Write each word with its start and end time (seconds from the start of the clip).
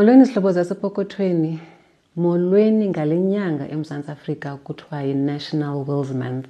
molweni 0.00 0.24
zihlobo 0.24 0.52
zasepokothweni 0.52 1.60
molweni 2.16 2.88
ngale 2.88 3.16
nyanga 3.30 3.64
emzantsi 3.74 4.10
afrika 4.16 4.48
kuthiwa 4.64 4.98
yi-national 5.02 5.76
wills 5.88 6.12
month 6.20 6.46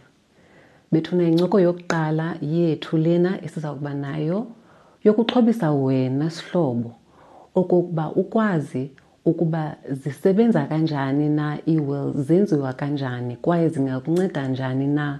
bethuna 0.93 1.25
incoko 1.31 1.57
yokuqala 1.61 2.27
yethu 2.55 2.95
lena 3.05 3.33
esizakuba 3.47 3.93
nayo 4.05 4.39
yokuxhobisa 5.05 5.69
wena 5.85 6.27
sihlobo 6.37 6.91
okokuba 7.55 8.05
ukwazi 8.21 8.85
ukuba 9.25 9.63
zisebenza 10.03 10.61
kanjani 10.71 11.29
na 11.29 11.47
iiwills 11.69 12.17
zenziwa 12.27 12.73
kanjani 12.73 13.37
kwaye 13.37 13.69
zingakunceda 13.69 14.49
njani 14.49 14.87
na 14.87 15.19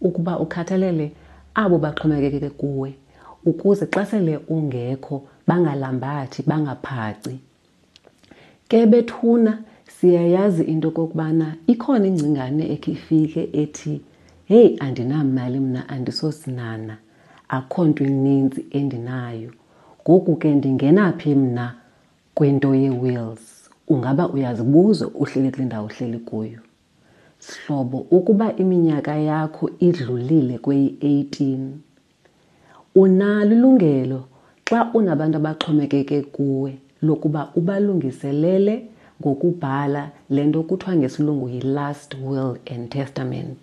ukuba 0.00 0.38
ukhathalele 0.38 1.12
abo 1.54 1.78
baxhomekeke 1.78 2.50
kuwe 2.50 2.94
ukuze 3.46 3.86
xa 3.94 4.04
sele 4.10 4.36
ungekho 4.48 5.16
bangalambathi 5.48 6.42
bangaphaci 6.50 7.40
ke 8.70 8.80
bethuna 8.90 9.52
siyayazi 9.94 10.62
into 10.72 10.88
kokubana 10.96 11.46
ikhona 11.72 12.04
ingcingane 12.10 12.64
ekhifike 12.74 13.42
ethi 13.62 13.94
heyi 14.50 14.68
andinamali 14.84 15.58
mna 15.66 15.80
andisosinana 15.94 16.94
akho 17.56 17.80
nto 17.88 18.02
ininzi 18.12 18.60
endinayo 18.78 19.50
ngoku 20.04 20.32
ke 20.40 20.48
ndingenaphi 20.58 21.32
mna 21.42 21.66
kwinto 22.36 22.70
yeewills 22.80 23.44
ungaba 23.92 24.24
uyazibuzo 24.34 25.06
uhleli 25.22 25.50
kule 25.50 25.64
ndawo 25.68 25.86
uhleli 25.90 26.18
kuyo 26.28 26.60
sihlobo 27.44 27.98
ukuba 28.16 28.46
iminyaka 28.62 29.12
yakho 29.30 29.64
idlulile 29.86 30.54
kweyi-18 30.58 31.66
unalo 33.02 33.52
ilungelo 33.56 34.20
xa 34.68 34.78
unabantu 34.98 35.36
abaxhomekeke 35.40 36.18
kuwe 36.34 36.72
lokuba 37.08 37.42
ubalungiselele 37.58 38.74
ngokubhala 39.22 40.02
le 40.34 40.42
nto 40.48 40.60
kuthiwa 40.68 40.92
ngesilungu 40.98 41.46
yi-last 41.54 42.10
will 42.28 42.52
and 42.72 42.84
testament 42.96 43.60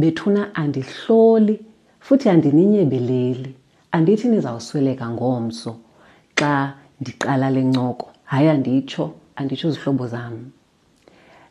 bethuna 0.00 0.42
andihloli 0.60 1.56
futhi 2.06 2.26
andininyebeleli 2.34 3.52
andithi 3.96 4.26
nizawusweleka 4.32 5.06
ngomso 5.16 5.70
xa 6.38 6.52
ndiqala 7.00 7.46
le 7.56 7.62
ncoko 7.70 8.06
hayi 8.30 8.48
anditsho 8.56 9.04
anditsho 9.38 9.66
izihlobo 9.70 10.04
zam 10.12 10.34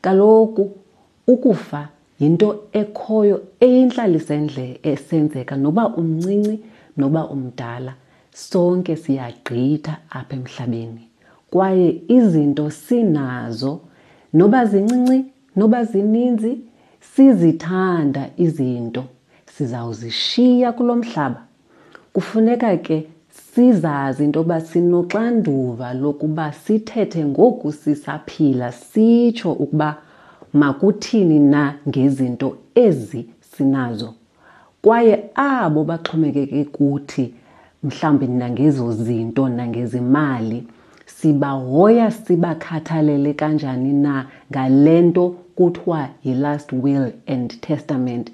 kaloku 0.03 0.63
ukufa 1.33 1.81
yinto 2.21 2.47
ekhoyo 2.81 3.37
eyintlalisendle 3.65 4.65
esenzeka 4.91 5.53
noba 5.63 5.83
umncinci 5.99 6.53
noba 6.99 7.21
umdala 7.35 7.93
sonke 8.45 8.93
siyagqitha 9.03 9.93
apha 10.17 10.33
emhlabeni 10.39 11.03
kwaye 11.53 11.89
izinto 12.17 12.65
sinazo 12.85 13.73
noba 14.37 14.59
zincinci 14.71 15.17
noba 15.59 15.79
zininzi 15.91 16.51
sizithanda 17.11 18.23
izinto 18.45 19.01
sizawuzishiya 19.53 20.67
kulo 20.77 20.93
mhlaba 21.01 21.41
kufuneka 22.13 22.67
ke 22.85 22.97
sizazi 23.53 24.21
into 24.27 24.39
yokuba 24.39 24.57
sinoxanduva 24.69 25.87
lokuba 26.03 26.45
sithethe 26.63 27.21
ngoku 27.31 27.67
sisaphila 27.81 28.67
sitsho 28.85 29.51
ukuba 29.63 29.89
makuthini 30.61 31.39
na 31.53 31.61
ngezinto 31.89 32.49
ezi 32.85 33.21
sinazo 33.53 34.09
kwaye 34.83 35.15
abo 35.59 35.81
baxhomekeke 35.89 36.61
kuthi 36.75 37.25
mhlambi 37.87 38.27
nangezo 38.27 38.91
zinto 38.93 39.49
nangezimali 39.49 40.63
sibahoya 41.05 42.11
sibakhathalele 42.11 43.33
kanjani 43.33 43.93
na 43.93 44.13
ngale 44.51 45.01
nto 45.01 45.25
kuthiwa 45.55 46.09
yi-last 46.25 46.73
will 46.73 47.11
and 47.27 47.61
testament 47.61 48.31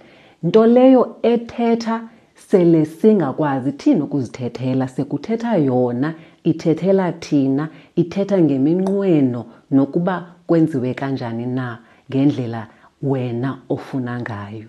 nto 0.47 0.65
leyo 0.67 1.15
ethetha 1.23 2.01
sele 2.49 2.85
singakwazi 2.85 3.71
thina 3.71 4.03
ukuzithethela 4.03 4.87
sekuthetha 4.87 5.57
yona 5.57 6.13
ithethela 6.43 7.11
thina 7.11 7.69
ithetha 7.95 8.37
ngeminqweno 8.41 9.45
nokuba 9.71 10.25
kwenziwe 10.47 10.93
kanjani 10.93 11.45
na 11.45 11.79
ngendlela 12.11 12.67
wena 13.03 13.57
ofuna 13.69 14.19
ngayo 14.21 14.65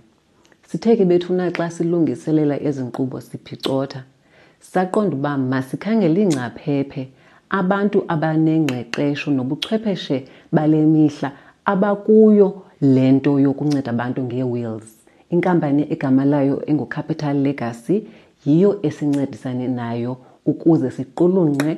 sitheke 0.68 1.04
bethu 1.08 1.32
bethuna 1.32 1.50
xa 1.58 1.66
silungiselela 1.76 2.54
ezinkqubo 2.68 3.18
siphicotha 3.20 4.00
saqonda 4.72 5.14
uba 5.16 5.32
masikhangele 5.50 6.20
ingcaphephe 6.26 7.02
abantu 7.60 7.98
abanengqeqesho 8.14 9.28
nobuchwepheshe 9.36 10.16
bale 10.56 10.78
mihla 10.94 11.28
abakuyo 11.72 12.48
le 12.94 13.04
nto 13.16 13.30
yokunceda 13.44 13.90
abantu 13.94 14.20
ngee-wheels 14.28 14.88
inkampani 15.34 15.82
egamalayo 15.94 16.56
engucapital 16.70 17.34
legacy 17.46 17.96
yiyo 18.46 18.70
esincedisane 18.88 19.66
nayo 19.78 20.12
ukuze 20.50 20.88
siqulunqe 20.96 21.72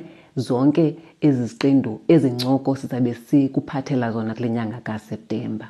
zonke 0.47 0.85
ezi 1.27 1.43
ziqendu 1.51 1.91
ezincoko 2.13 2.69
sizabe 2.79 3.11
sikuphathela 3.27 4.07
zona 4.15 4.31
kule 4.37 4.49
nyanga 4.55 4.79
kaseptemba 4.87 5.67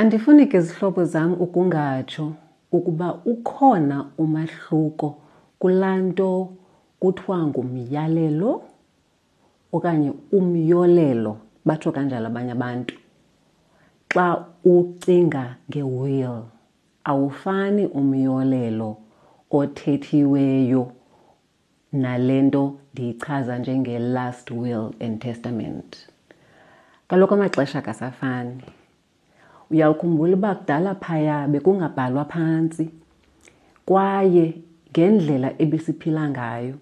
andifuni 0.00 0.44
ke 0.50 0.58
zihlobo 0.66 1.02
zam 1.12 1.30
ukungatsho 1.44 2.24
ukuba 2.76 3.08
ukhona 3.32 3.98
umahluko 4.22 5.08
kulaa 5.64 5.96
nto 6.08 6.30
kuthiwa 7.00 7.38
ngumyalelo 7.48 8.52
okanye 9.74 10.10
umyolelo 10.38 11.32
batsho 11.66 11.88
kanjalo 11.96 12.26
abanye 12.28 12.52
abantu 12.58 12.94
xa 14.12 14.26
ucinga 14.74 15.44
ngewill 15.68 16.36
awufani 17.10 17.84
umyolelo 18.00 18.90
othethiweyo 19.58 20.82
nale 22.02 22.36
nto 22.46 22.62
ndiyichaza 22.92 23.54
njenge-last 23.60 24.46
will 24.60 24.86
and 25.04 25.14
testament 25.24 25.88
kaloku 27.08 27.32
amaxesha 27.36 27.80
kasafani 27.86 28.62
uyawukhumbula 29.70 30.34
uba 30.38 30.50
kudala 30.58 30.90
phaya 31.02 31.36
bekungabhalwa 31.52 32.24
phantsi 32.32 32.84
kwaye 33.88 34.46
ngendlela 34.94 35.48
ebesiphila 35.62 36.24
ngayo 36.36 36.74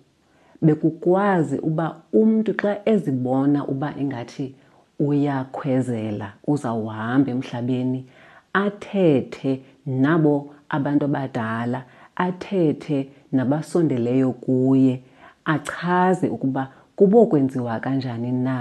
bekukwazi 0.64 1.56
uba 1.68 1.86
umntu 2.20 2.50
xa 2.60 2.72
ezibona 2.92 3.60
uba 3.72 3.88
ingathi 4.02 4.46
uyakhwezela 5.06 6.28
uzawuhamba 6.52 7.28
emhlabeni 7.34 8.00
athethe 8.64 9.52
nabo 10.02 10.34
abantu 10.76 11.04
abadala 11.08 11.80
athethe 12.26 12.98
nabasondeleyo 13.36 14.30
kuye 14.44 14.94
achaze 15.54 16.26
ukuba 16.34 16.62
kubokwenziwa 16.96 17.74
kanjani 17.84 18.32
na 18.46 18.56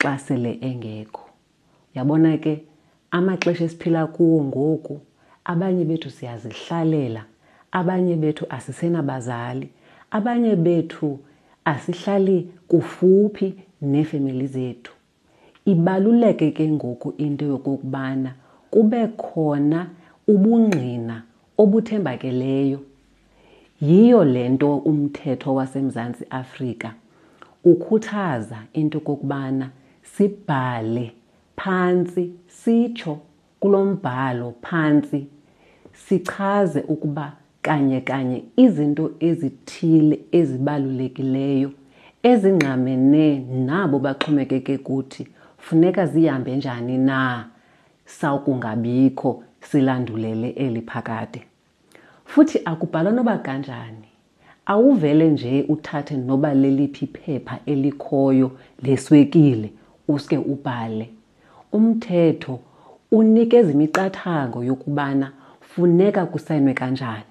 xa 0.00 0.12
sele 0.24 0.52
engekho 0.68 1.24
yabona 1.96 2.30
ke 2.42 2.54
amaxesha 3.16 3.62
esiphila 3.68 4.00
kuwo 4.14 4.38
ngoku 4.48 4.94
abanye 5.50 5.82
bethu 5.88 6.10
siyazihlalela 6.16 7.22
abanye 7.72 8.16
bethu 8.16 8.46
asisenabazali 8.48 9.68
abanye 10.10 10.56
bethu 10.56 11.18
asihlali 11.64 12.48
kufuphi 12.68 13.54
neefemeli 13.82 14.46
zethu 14.46 14.92
ibaluleke 15.64 16.50
ke 16.50 16.70
ngoku 16.70 17.14
into 17.18 17.44
yokokubana 17.44 18.34
kube 18.70 19.02
khona 19.22 19.80
ubungqina 20.28 21.16
obuthembakeleyo 21.58 22.80
yiyo 23.80 24.24
le 24.24 24.48
nto 24.48 24.76
umthetho 24.76 25.54
wasemzantsi 25.54 26.24
afrika 26.30 26.94
ukhuthaza 27.64 28.58
into 28.72 28.98
yokokubana 28.98 29.70
sibhale 30.02 31.12
phantsi 31.56 32.24
sitsho 32.48 33.18
kulo 33.60 33.84
mbhalo 33.84 34.54
phantsi 34.62 35.26
sichaze 35.94 36.80
ukuba 36.80 37.36
kanye 37.62 38.00
kanye 38.08 38.42
izinto 38.56 39.10
ezithile 39.28 40.18
ezibalulekileyo 40.38 41.70
ezingqamene 42.30 43.26
nabo 43.68 43.96
baxhomekeke 44.04 44.78
kuthi 44.86 45.24
funeka 45.58 46.06
zihambe 46.06 46.52
njani 46.56 46.98
na 46.98 47.18
sawukungabikho 48.04 49.42
silandulele 49.60 50.48
eliphakade 50.50 51.42
futhi 52.24 52.60
akubhalwa 52.64 53.12
noba 53.12 53.38
kanjani 53.38 54.08
awuvele 54.66 55.30
nje 55.30 55.64
uthathe 55.68 56.16
noba 56.16 56.54
leliphi 56.54 57.06
phepha 57.06 57.58
elikhoyo 57.66 58.50
leswekile 58.82 59.70
uske 60.08 60.38
ubhale 60.38 61.10
umthetho 61.72 62.58
unikeza 63.12 63.70
imiqathango 63.72 64.64
yokubana 64.64 65.32
funeka 65.60 66.26
kusayinwe 66.26 66.74
kanjani 66.74 67.29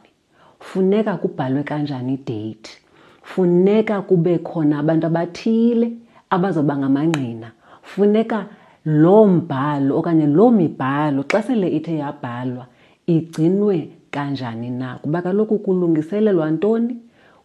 funeka 0.60 1.18
kubhalwe 1.18 1.64
kanjani 1.64 2.14
ideyithi 2.14 2.78
funeka 3.24 4.02
kube 4.02 4.38
khona 4.38 4.80
abantu 4.80 5.08
abathile 5.08 5.92
abazawuba 6.30 6.78
ngamangqina 6.78 7.48
funeka 7.90 8.40
loo 8.86 9.28
mbhalo 9.28 9.92
okanye 10.00 10.28
loo 10.28 10.52
mibhalo 10.52 11.24
xa 11.32 11.40
sele 11.48 11.68
ithe 11.78 11.96
yabhalwa 12.04 12.66
igcinwe 13.08 13.76
kanjani 14.12 14.70
na 14.70 14.96
kuba 15.02 15.22
kaloku 15.22 15.60
kulungiselelwa 15.60 16.52
ntoni 16.52 16.96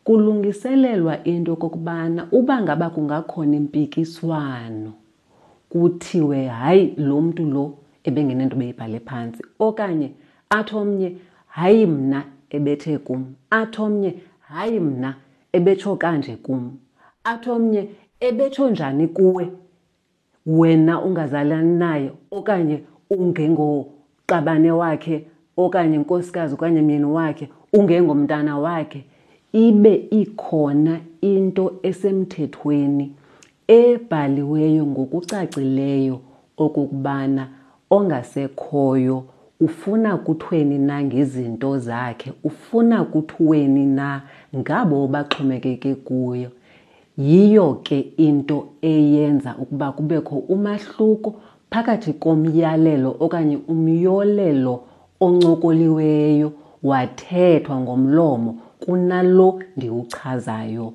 kulungiselelwa 0.05 1.25
into 1.25 1.51
yokokubana 1.51 2.27
uba 2.33 2.63
ngaba 2.63 2.91
kungakhona 2.91 3.57
impikiswano 3.57 4.93
kuthiwe 5.69 6.49
hayi 6.49 6.95
lo 6.97 7.21
mntu 7.21 7.45
lo 7.47 7.75
ebengenento 8.05 8.57
beyibhale 8.57 9.01
phantsi 9.01 9.43
okanye 9.59 10.11
atho 10.51 10.79
omnye 10.83 11.17
hayi 11.49 11.87
mna 11.87 12.21
ebethe 12.50 12.99
kum 13.06 13.20
athomnye 13.50 14.14
hayi 14.41 14.81
mna 14.81 15.14
ebetsho 15.56 15.96
kanje 15.96 16.37
kum 16.44 16.76
athi 17.25 17.50
omnye 17.50 17.88
ebetsho 18.20 18.70
njani 18.70 19.08
kuwe 19.08 19.49
wena 20.46 20.94
ungazalani 21.02 21.73
naye 21.82 22.11
okanye 22.31 22.76
ungengoqabane 23.17 24.70
wakhe 24.81 25.17
okanye 25.64 25.96
nkosikazi 25.99 26.52
okanye 26.55 26.81
myeni 26.88 27.05
wakhe 27.19 27.46
ungengomntana 27.79 28.52
wakhe 28.67 29.00
ibe 29.64 29.94
ikhona 30.20 30.94
into 31.32 31.64
esemthethweni 31.88 33.06
ebhaliweyo 33.79 34.82
ngokucacileyo 34.87 36.17
okokubana 36.64 37.43
ongasekhoyo 37.94 39.17
ufuna 39.61 40.17
kuthweni 40.17 40.79
na 40.79 41.03
ngezinto 41.03 41.79
zakhe 41.79 42.33
ufuna 42.45 43.05
kuthiweni 43.05 43.87
na 43.87 44.23
ngabo 44.56 45.06
baxhomekeke 45.09 45.95
kuyo 45.95 46.51
yiyo 47.19 47.75
ke 47.75 47.99
into 48.17 48.67
eyenza 48.83 49.55
ukuba 49.62 49.93
kubekho 49.93 50.37
umahluko 50.37 51.35
phakathi 51.71 52.12
komyalelo 52.12 53.17
okanye 53.21 53.59
umyolelo 53.69 54.81
oncokoliweyo 55.21 56.53
wathethwa 56.83 57.81
ngomlomo 57.81 58.59
kunalo 58.87 59.62
ndiwuchazayo 59.77 60.93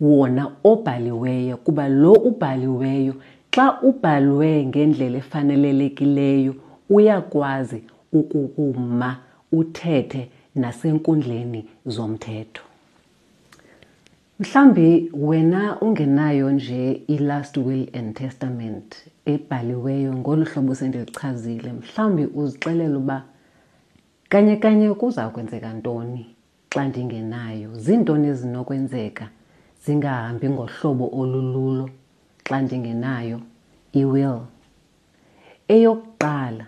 wona 0.00 0.46
obhaliweyo 0.64 1.56
kuba 1.56 1.88
lo 1.88 2.12
ubhaliweyo 2.12 3.14
xa 3.54 3.66
ubhalwe 3.88 4.66
ngendlela 4.66 5.18
efanelelekileyo 5.18 6.54
uyakwazi 6.90 7.82
ukukuma 8.12 9.18
uthethe 9.52 10.28
nasenkundleni 10.54 11.66
zomthetho 11.86 12.62
mhlawumbi 14.40 15.10
wena 15.28 15.80
ungenayo 15.80 16.46
nje 16.52 16.92
i-last 17.08 17.56
will 17.56 17.88
and 17.92 18.08
testament 18.14 18.88
ebhaliweyo 19.26 20.10
ngolu 20.16 20.44
hlobo 20.44 20.74
sendilichazile 20.74 21.72
mhlawumbi 21.72 22.24
uzixelela 22.34 22.98
uba 22.98 23.22
kanye 24.28 24.56
kanye 24.56 24.94
kuza 24.94 25.28
kwenzeka 25.28 25.72
ntoni 25.78 26.22
xa 26.72 26.88
ndingenayo 26.88 27.68
ziintoni 27.84 28.26
ezinokwenzeka 28.32 29.26
zingahambi 29.86 30.46
ngohlobo 30.52 31.06
olululo 31.20 31.84
xa 32.48 32.56
ndingenayo 32.64 33.38
iwill 34.00 34.38
eyokuqala 35.74 36.66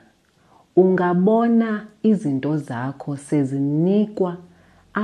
ungabona 0.81 1.87
izinto 2.11 2.51
zakho 2.69 3.11
sezinikwa 3.27 4.33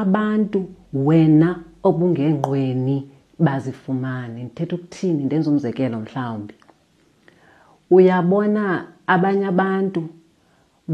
abantu 0.00 0.58
wena 1.06 1.50
obungengqweni 1.88 2.96
bazifumane 3.44 4.40
ndithetha 4.44 4.74
ukuthini 4.76 5.20
ndenza 5.24 5.48
umzekelo 5.54 5.96
mhlawumbi 6.04 6.54
uyabona 7.96 8.62
abanye 9.14 9.46
abantu 9.52 10.00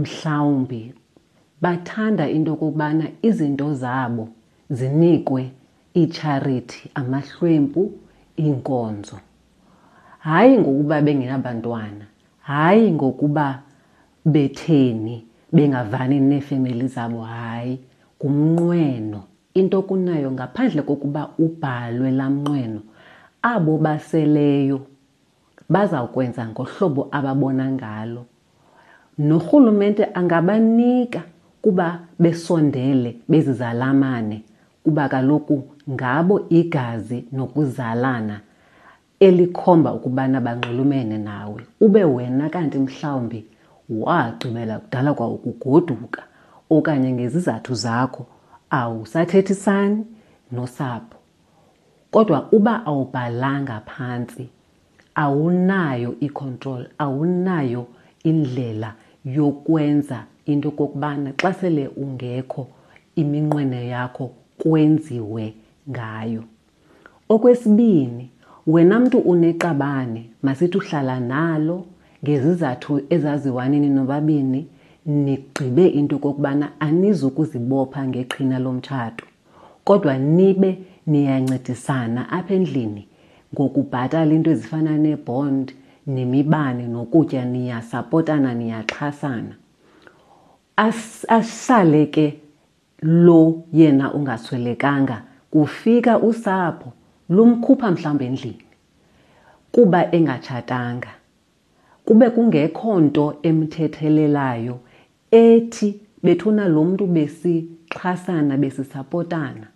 mhlawumbi 0.00 0.80
bathanda 1.62 2.24
into 2.36 2.50
yokokubana 2.52 3.04
izinto 3.28 3.66
zabo 3.82 4.24
zinikwe 4.78 5.42
iitsharithi 5.98 6.82
amahlwempu 7.00 7.82
iinkonzo 8.42 9.16
hayi 10.26 10.54
ngokuba 10.62 10.96
bengenabantwana 11.06 12.04
hayi 12.50 12.86
ngokuba 12.96 13.46
betheni 14.26 15.26
bengavani 15.52 16.20
neefemeli 16.20 16.88
zabo 16.88 17.20
hayi 17.22 17.78
ngumnqweno 18.24 19.22
into 19.58 19.78
kunayo 19.86 20.30
ngaphandle 20.34 20.82
kokuba 20.88 21.22
ubhalwe 21.42 22.10
laa 22.18 22.30
mnqweno 22.34 22.80
abo 23.52 23.72
baseleyo 23.84 24.78
bazawukwenza 25.72 26.42
ngohlobo 26.50 27.02
ababona 27.16 27.64
ngalo 27.76 28.22
norhulumente 29.28 30.04
angabanika 30.18 31.20
kuba 31.62 31.88
besondele 32.22 33.10
bezizalamane 33.30 34.38
kuba 34.84 35.04
kaloku 35.08 35.56
ngabo 35.94 36.34
igazi 36.60 37.18
nokuzalana 37.36 38.36
elikhomba 39.28 39.94
ukubana 39.96 40.38
banxulumene 40.46 41.16
nawe 41.28 41.60
ube 41.84 42.02
wena 42.04 42.46
kanti 42.54 42.78
mhlawumbi 42.78 43.40
wagqibela 43.88 44.78
kudala 44.78 45.10
kwawo 45.14 45.34
kugoduka 45.38 46.22
okanye 46.70 47.12
ngezizathu 47.12 47.74
zakho 47.74 48.26
awusathethisani 48.70 50.04
nosapho 50.52 51.18
kodwa 52.10 52.38
uba 52.56 52.86
awubhalanga 52.86 53.76
phantsi 53.90 54.44
awunayo 55.22 56.10
icontrol 56.26 56.82
awunayo 56.98 57.86
indlela 58.28 58.90
yokwenza 59.24 60.18
into 60.46 60.70
kokubana 60.78 61.30
xa 61.40 61.50
sele 61.58 61.84
ungekho 62.02 62.62
iminqwene 63.20 63.80
yakho 63.94 64.26
kwenziwe 64.60 65.46
ngayo 65.90 66.42
okwesibini 67.28 68.30
wena 68.66 69.00
mntu 69.00 69.18
uneqabane 69.18 70.22
masithi 70.42 70.78
uhlala 70.78 71.20
nalo 71.20 71.86
ngezizathu 72.26 72.92
ezaziwanini 73.14 73.88
nobabini 73.96 74.60
nigqibe 75.24 75.84
into 75.98 76.16
kokubana 76.24 76.66
anizukuzibopha 76.86 78.00
ngeqhina 78.10 78.56
lomtshato 78.64 79.24
kodwa 79.86 80.14
nibe 80.36 80.70
niyancedisana 81.10 82.20
apha 82.36 82.52
endlini 82.58 83.02
ngokubhatala 83.54 84.30
into 84.36 84.50
ezifana 84.54 84.92
nebhond 85.04 85.66
nemibane 86.14 86.84
nokutya 86.94 87.42
niyasapotana 87.52 88.50
niyaxhasana 88.60 89.54
asale 91.38 92.02
ke 92.14 92.26
lo 93.24 93.40
yena 93.78 94.06
ungaswelekanga 94.16 95.16
kufika 95.52 96.14
usapho 96.28 96.88
lumkhupha 97.34 97.88
mhlawumbi 97.94 98.24
endlini 98.30 98.64
kuba 99.74 100.00
engatshatanga 100.16 101.10
kube 102.06 102.30
kungekho 102.30 103.00
nto 103.00 103.36
emthethelelayo 103.42 104.78
ethi 105.30 106.00
bethuna 106.22 106.68
lo 106.68 106.84
mntu 106.84 107.06
besixhasana 107.06 108.56
besisapotana 108.56 109.66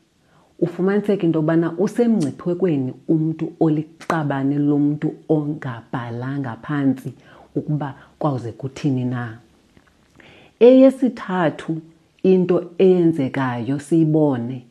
ufumaniseke 0.59 1.27
into 1.27 1.39
yobana 1.39 1.73
usemngciphekweni 1.79 2.93
umntu 3.09 3.53
oliqabane 3.61 4.59
lomntu 4.59 5.15
ongabhalanga 5.29 6.57
phantsi 6.63 7.13
ukuba 7.55 7.95
kwawuze 8.19 8.53
kuthini 8.53 9.05
na 9.05 9.39
eyesithathu 10.61 11.81
into 12.23 12.71
eyenzekayo 12.79 13.79
siyibone 13.79 14.67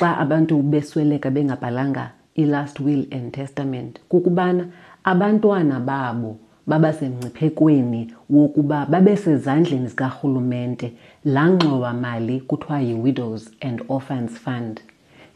xa 0.00 0.18
abantu 0.18 0.62
besweleka 0.62 1.30
bengabhalanga 1.30 2.10
i-last 2.36 2.80
will 2.80 3.06
and 3.10 3.32
testament 3.32 4.00
kukubana 4.08 4.66
abantwana 5.04 5.80
babo 5.80 6.38
babasemngciphekweni 6.66 8.02
wokuba 8.34 8.78
babesezandleni 8.92 9.88
zikarhulumente 9.92 10.88
laa 11.34 11.48
ngxowa 11.54 11.92
mali 12.04 12.36
kuthiwa 12.48 12.78
yi-widows 12.88 13.42
and 13.66 13.78
orphans 13.94 14.30
fund 14.44 14.76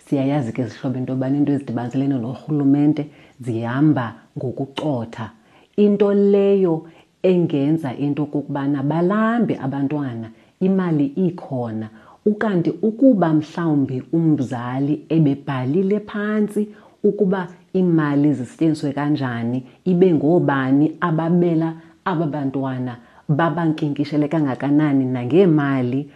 siyayazi 0.05 0.51
ke 0.57 0.65
zihlobo 0.71 0.99
into 1.01 1.13
yobana 1.13 1.35
iinto 1.39 1.53
ezidibaniselene 1.55 2.17
norhulumente 2.25 3.03
zihamba 3.45 4.07
ngokucotha 4.39 5.27
into 5.85 6.09
leyo 6.33 6.75
engenza 7.33 7.91
into 8.05 8.23
kokubana 8.33 8.81
balambi 8.91 9.55
abantwana 9.67 10.29
imali 10.67 11.07
ikhona 11.27 11.87
ukanti 12.31 12.71
ukuba 12.89 13.29
mhlawumbi 13.39 13.99
umzali 14.17 14.95
ebebhalile 15.15 15.99
phantsi 16.11 16.63
ukuba 17.05 17.49
imali 17.73 18.33
zisetyenziswe 18.35 18.93
kanjani 18.93 19.65
ibe 19.85 20.13
ngoobani 20.15 20.97
abamela 21.01 21.75
aba 22.05 22.27
bantwana 22.27 22.93
babankinkishelekangakanani 23.29 25.05
nangeemali 25.05 26.11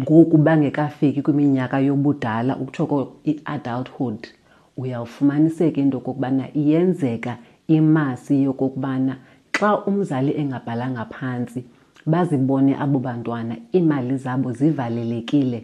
ngoku 0.00 0.36
bangekafiki 0.38 1.22
kwiminyaka 1.22 1.78
yobudala 1.78 2.52
ukutshoko 2.60 2.96
i-adulthood 3.30 4.20
uyawufumaniseka 4.76 5.78
into 5.80 5.96
okokubana 6.00 6.44
iyenzeka 6.60 7.32
imasi 7.76 8.34
yokokubana 8.46 9.14
xa 9.56 9.70
umzali 9.88 10.30
engabhalanga 10.42 11.04
phantsi 11.14 11.60
bazibone 12.10 12.72
abo 12.84 12.98
bantwana 13.06 13.54
iimali 13.76 14.16
zabo 14.24 14.48
zivalelekile 14.58 15.58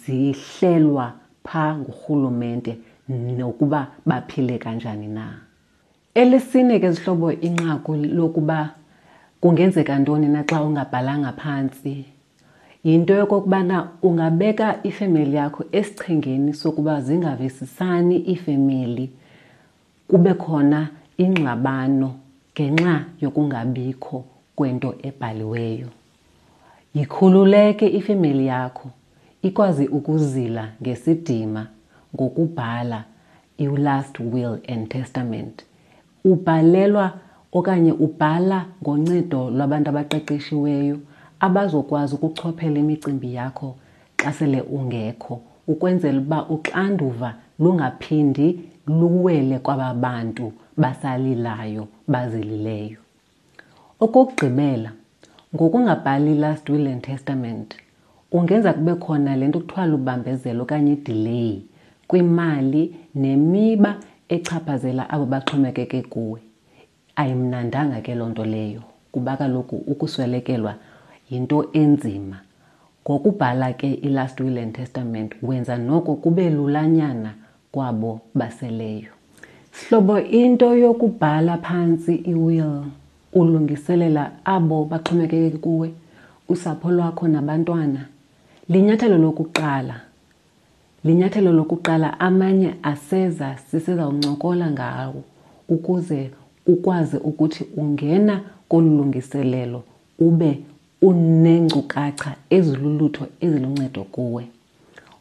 zihlelwa 0.00 1.06
pha 1.46 1.64
ngurhulumente 1.78 2.72
nokuba 3.08 3.86
baphile 4.06 4.58
kanjani 4.58 5.06
na 5.08 5.24
elesine 6.14 6.78
ke 6.80 6.90
zihlobo 6.94 7.32
inqaku 7.32 7.92
lokuba 7.96 8.60
kungenzeka 9.40 9.94
ntoni 10.00 10.28
na 10.34 10.40
xa 10.50 10.58
ungabhalanga 10.62 11.32
phantsi 11.40 11.94
yinto 12.86 13.12
yokokubana 13.20 13.76
ungabeka 14.06 14.66
ifemeli 14.88 15.34
yakho 15.40 15.62
esichengeni 15.78 16.52
sokuba 16.60 16.94
zingavisisani 17.06 18.16
ifemeli 18.32 19.06
kube 20.10 20.32
khona 20.42 20.80
ingxabano 21.22 22.10
ngenxa 22.54 22.94
yokungabikho 23.22 24.18
kwento 24.58 24.88
ebhaliweyo 25.08 25.88
yikhululeke 26.96 27.86
ifemeli 27.98 28.44
yakho 28.52 28.88
ikwazi 29.42 29.84
ukuzila 29.96 30.64
ngesidima 30.82 31.62
ngokubhala 32.14 33.00
i-last 33.58 34.20
will 34.32 34.56
and 34.72 34.82
testament 34.94 35.56
ubhalelwa 36.30 37.06
okanye 37.58 37.92
ubhala 38.06 38.58
ngoncedo 38.82 39.40
lwabantu 39.56 39.88
abaqeqeshiweyo 39.92 40.96
abazokwazi 41.46 42.12
ukuchophela 42.16 42.76
imicimbi 42.84 43.28
yakho 43.38 43.68
xa 44.20 44.30
sele 44.38 44.60
ungekho 44.76 45.34
ukwenzela 45.72 46.18
uba 46.24 46.38
uxanduva 46.54 47.28
lungaphindi 47.62 48.48
luwele 48.98 49.56
kwaba 49.66 49.88
bantu 50.04 50.46
basalilayo 50.82 51.82
bazilileyo 52.12 53.00
okokugqibela 54.04 54.90
ngokungabhali 55.54 56.32
last 56.42 56.64
will 56.72 56.86
and 56.92 57.02
testament 57.08 57.68
ungenza 58.36 58.70
kube 58.76 58.94
khona 59.04 59.32
le 59.38 59.44
nto 59.48 59.58
kuthiwa 59.62 59.84
lubambezelo 59.92 60.58
okanye 60.66 60.92
idelay 60.98 61.52
kwimali 62.12 62.82
nemiba 63.24 63.92
echaphazela 64.36 65.02
abo 65.14 65.24
baxhomekeke 65.32 66.00
kuwe 66.12 66.40
ayimnandanga 67.20 67.98
ke 68.06 68.12
loo 68.18 68.28
nto 68.32 68.44
leyo 68.54 68.82
kuba 69.12 69.32
kaloku 69.40 69.76
ukuswelekelwa 69.92 70.74
yinto 71.30 71.58
enzima 71.80 72.36
ngokubhala 73.04 73.68
ke 73.80 73.88
i-last 74.06 74.36
will 74.42 74.58
and 74.62 74.72
testament 74.78 75.30
wenza 75.48 75.74
noko 75.88 76.12
kube 76.22 76.46
lulanyana 76.56 77.30
kwabo 77.74 78.12
baseleyo 78.38 79.12
hlobo 79.80 80.16
into 80.42 80.66
yokubhala 80.82 81.54
phantsi 81.66 82.14
iwill 82.32 82.76
ulungiselela 83.40 84.22
abo 84.54 84.76
baxhomekeke 84.90 85.58
kuwe 85.64 85.88
usapho 86.52 86.88
lwakho 86.96 87.24
nabantwana 87.34 88.00
linyathelo 88.72 89.16
lokuqala 89.24 89.96
linyathelo 91.04 91.52
lokuqala 91.58 92.10
amanye 92.28 92.74
aseza 92.92 93.56
sisezawuncokola 93.64 94.66
ngawo 94.74 95.20
ukuze 95.74 96.22
ukwazi 96.66 97.16
ukuthi 97.28 97.62
ungena 97.80 98.34
kolu 98.68 98.90
lungiselelo 98.96 99.80
ube 100.26 100.52
unenkcukacha 101.08 102.30
ezilulutho 102.56 103.24
eziluncedo 103.44 104.02
kuwe 104.04 104.44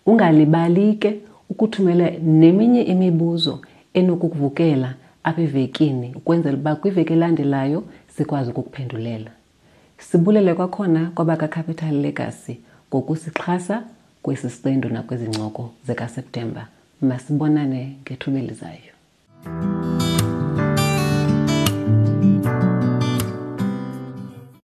ungalibali 0.06 0.88
ke 1.02 1.10
ukuthumela 1.50 2.08
neminye 2.40 2.82
imibuzo 2.94 3.54
enokukuvukela 4.00 4.90
apha 5.28 5.42
evekini 5.42 6.08
ukwenzela 6.20 6.58
uba 6.58 6.76
kwiveki 6.76 7.14
elandelayo 7.14 7.84
sikwazi 8.16 8.50
ukukuphendulela 8.52 9.32
sibulele 9.98 10.54
kwakhona 10.54 11.02
kwabakacapital 11.16 11.94
legacy 12.06 12.54
ngokusixhasa 12.90 13.78
kwesi 14.22 14.50
siqendu 14.50 14.88
nakwezi 14.94 15.28
zikaseptemba 15.88 16.64
masibonane 17.10 17.82
ngethuba 18.04 18.40
elizayo 18.40 18.94